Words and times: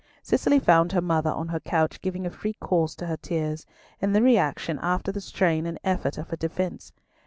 Cicely 0.23 0.57
found 0.57 0.93
her 0.93 0.99
mother 1.01 1.29
on 1.29 1.49
her 1.49 1.59
couch 1.59 2.01
giving 2.01 2.25
a 2.25 2.31
free 2.31 2.53
course 2.53 2.95
to 2.95 3.05
her 3.05 3.17
tears, 3.17 3.67
in 3.99 4.13
the 4.13 4.21
reaction 4.23 4.79
after 4.81 5.11
the 5.11 5.21
strain 5.21 5.67
and 5.67 5.77
effort 5.83 6.17
of 6.17 6.29
her 6.31 6.37
defence. 6.37 6.91